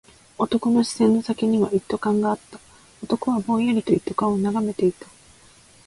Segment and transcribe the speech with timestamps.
[0.39, 2.59] 男の視線の先には一斗缶があった。
[3.03, 5.05] 男はぼんやりと一斗缶を眺めていた。